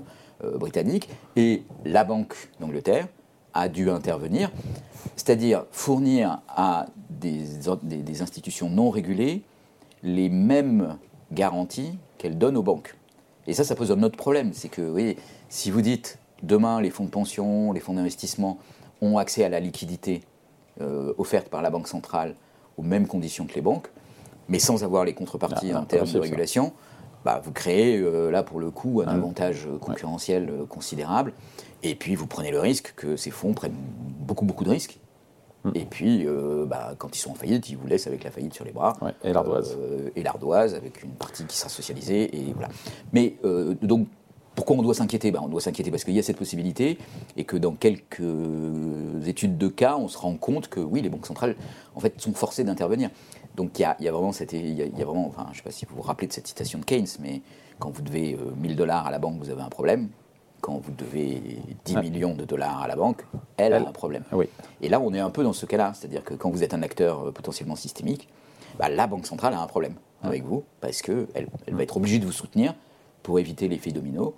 euh, 0.44 0.58
britanniques. 0.58 1.08
Et 1.36 1.62
la 1.84 2.04
Banque 2.04 2.34
d'Angleterre 2.60 3.08
a 3.54 3.68
dû 3.68 3.90
intervenir, 3.90 4.50
c'est-à-dire 5.16 5.64
fournir 5.70 6.40
à 6.48 6.86
des, 7.10 7.44
des, 7.82 8.22
institutions 8.22 8.68
non 8.68 8.90
régulées 8.90 9.42
les 10.02 10.28
mêmes 10.28 10.98
garanties 11.32 11.98
qu'elles 12.18 12.36
donnent 12.36 12.56
aux 12.56 12.62
banques. 12.62 12.96
Et 13.46 13.52
ça, 13.52 13.64
ça 13.64 13.74
pose 13.74 13.92
un 13.92 14.02
autre 14.02 14.16
problème. 14.16 14.52
C'est 14.52 14.68
que, 14.68 14.82
oui, 14.82 15.16
si 15.48 15.70
vous 15.70 15.82
dites 15.82 16.18
demain 16.42 16.80
les 16.80 16.90
fonds 16.90 17.04
de 17.04 17.10
pension, 17.10 17.72
les 17.72 17.80
fonds 17.80 17.94
d'investissement 17.94 18.58
ont 19.00 19.18
accès 19.18 19.44
à 19.44 19.48
la 19.48 19.60
liquidité 19.60 20.22
euh, 20.80 21.12
offerte 21.18 21.48
par 21.48 21.62
la 21.62 21.70
Banque 21.70 21.88
centrale 21.88 22.34
aux 22.76 22.82
mêmes 22.82 23.06
conditions 23.06 23.46
que 23.46 23.54
les 23.54 23.60
banques, 23.60 23.88
mais 24.48 24.58
sans 24.58 24.82
avoir 24.82 25.04
les 25.04 25.14
contreparties 25.14 25.72
ah, 25.72 25.80
en 25.80 25.84
termes 25.84 26.10
de 26.10 26.18
régulation, 26.18 26.72
bah, 27.24 27.40
vous 27.42 27.52
créez 27.52 27.98
euh, 27.98 28.30
là 28.30 28.42
pour 28.42 28.60
le 28.60 28.70
coup 28.70 29.02
un 29.04 29.08
avantage 29.08 29.66
concurrentiel 29.80 30.50
euh, 30.50 30.66
considérable. 30.66 31.32
Et 31.82 31.94
puis 31.94 32.14
vous 32.14 32.26
prenez 32.26 32.50
le 32.50 32.60
risque 32.60 32.92
que 32.96 33.16
ces 33.16 33.30
fonds 33.30 33.54
prennent 33.54 33.76
beaucoup 34.20 34.44
beaucoup 34.44 34.64
de 34.64 34.70
risques. 34.70 34.98
Hmm. 35.64 35.70
Et 35.74 35.86
puis, 35.86 36.26
euh, 36.26 36.66
bah, 36.66 36.94
quand 36.98 37.16
ils 37.16 37.18
sont 37.18 37.30
en 37.30 37.34
faillite, 37.34 37.70
ils 37.70 37.76
vous 37.78 37.86
laissent 37.86 38.06
avec 38.06 38.22
la 38.24 38.30
faillite 38.30 38.52
sur 38.52 38.66
les 38.66 38.72
bras. 38.72 38.92
et 39.22 39.32
l'ardoise. 39.32 39.76
et 40.14 40.22
l'ardoise, 40.22 40.74
avec 40.74 41.02
une 41.02 41.12
partie 41.12 41.44
qui 41.46 41.56
sera 41.56 41.70
socialisée. 41.70 42.36
Et 42.36 42.52
voilà. 42.52 42.68
Mais 43.14 43.36
donc, 43.80 44.06
pourquoi 44.54 44.76
on 44.76 44.82
doit 44.82 44.94
s'inquiéter? 44.94 45.30
Ben, 45.30 45.40
On 45.42 45.48
doit 45.48 45.62
s'inquiéter 45.62 45.90
parce 45.90 46.04
qu'il 46.04 46.14
y 46.14 46.18
a 46.18 46.22
cette 46.22 46.36
possibilité 46.36 46.98
et 47.38 47.44
que 47.44 47.56
dans 47.56 47.72
quelques 47.72 48.22
études 49.26 49.56
de 49.56 49.68
cas, 49.68 49.96
on 49.96 50.08
se 50.08 50.18
rend 50.18 50.36
compte 50.36 50.68
que 50.68 50.80
oui, 50.80 51.00
les 51.00 51.08
banques 51.08 51.26
centrales 51.26 51.56
en 51.94 52.00
fait, 52.00 52.20
sont 52.20 52.34
forcées 52.34 52.64
d'intervenir. 52.64 53.08
Donc 53.54 53.78
il 53.78 53.82
y, 53.82 53.84
a, 53.84 54.12
vraiment 54.12 54.32
cette, 54.32 54.52
y 54.52 54.82
a, 54.82 55.04
vraiment, 55.04 55.26
enfin, 55.28 55.44
je 55.46 55.50
ne 55.52 55.56
sais 55.56 55.62
pas 55.62 55.70
si 55.70 55.86
vous 55.86 55.94
vous 55.96 56.02
rappelez 56.02 56.26
de 56.26 56.32
cette 56.32 56.46
citation 56.46 56.78
de 56.78 56.84
Keynes, 56.84 57.06
mais 57.20 57.40
quand 57.78 57.90
vous 57.90 58.02
devez 58.02 58.36
1000 58.56 58.72
euh, 58.72 58.74
dollars 58.74 59.06
à 59.06 59.10
la 59.10 59.18
banque, 59.18 59.38
vous 59.38 59.50
avez 59.50 59.62
un 59.62 59.68
problème. 59.68 60.08
Quand 60.60 60.78
vous 60.78 60.92
devez 60.92 61.58
10 61.84 61.96
millions 61.98 62.34
de 62.34 62.44
dollars 62.44 62.82
à 62.82 62.88
la 62.88 62.96
banque, 62.96 63.24
elle, 63.58 63.74
a 63.74 63.80
un 63.80 63.92
problème. 63.92 64.24
Oui. 64.32 64.48
Et 64.80 64.88
là, 64.88 64.98
on 64.98 65.12
est 65.12 65.20
un 65.20 65.28
peu 65.28 65.44
dans 65.44 65.52
ce 65.52 65.66
cas-là, 65.66 65.92
c'est-à-dire 65.94 66.24
que 66.24 66.34
quand 66.34 66.50
vous 66.50 66.62
êtes 66.62 66.72
un 66.72 66.82
acteur 66.82 67.28
euh, 67.28 67.32
potentiellement 67.32 67.76
systémique, 67.76 68.28
bah, 68.78 68.88
la 68.88 69.06
banque 69.06 69.26
centrale 69.26 69.54
a 69.54 69.60
un 69.60 69.66
problème 69.66 69.94
avec 70.22 70.42
vous 70.42 70.64
parce 70.80 71.02
qu'elle 71.02 71.26
elle 71.34 71.74
va 71.74 71.82
être 71.82 71.96
obligée 71.96 72.18
de 72.18 72.24
vous 72.24 72.32
soutenir 72.32 72.74
pour 73.22 73.38
éviter 73.38 73.68
l'effet 73.68 73.92
domino 73.92 74.34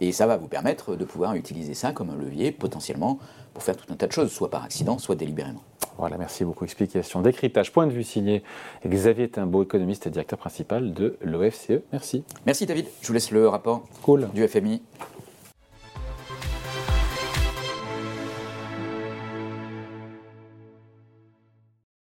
et 0.00 0.12
ça 0.12 0.26
va 0.26 0.36
vous 0.36 0.48
permettre 0.48 0.96
de 0.96 1.04
pouvoir 1.04 1.34
utiliser 1.34 1.74
ça 1.74 1.92
comme 1.92 2.10
un 2.10 2.16
levier 2.16 2.52
potentiellement 2.52 3.18
pour 3.52 3.62
faire 3.62 3.76
tout 3.76 3.92
un 3.92 3.96
tas 3.96 4.06
de 4.06 4.12
choses, 4.12 4.32
soit 4.32 4.50
par 4.50 4.64
accident, 4.64 4.98
soit 4.98 5.14
délibérément. 5.14 5.62
Voilà, 5.98 6.18
merci 6.18 6.44
beaucoup. 6.44 6.64
Explication, 6.64 7.22
décryptage, 7.22 7.72
point 7.72 7.86
de 7.86 7.92
vue 7.92 8.04
signé. 8.04 8.42
Xavier 8.86 9.30
beau 9.46 9.62
économiste 9.62 10.06
et 10.06 10.10
directeur 10.10 10.38
principal 10.38 10.92
de 10.92 11.16
l'OFCE. 11.22 11.80
Merci. 11.92 12.24
Merci 12.44 12.66
David. 12.66 12.86
Je 13.00 13.06
vous 13.06 13.14
laisse 13.14 13.30
le 13.30 13.48
rapport 13.48 13.84
cool. 14.02 14.28
du 14.34 14.46
FMI. 14.46 14.82